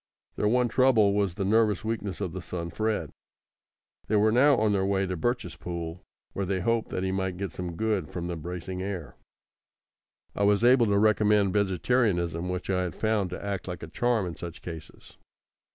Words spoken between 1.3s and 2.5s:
the nervous weakness of the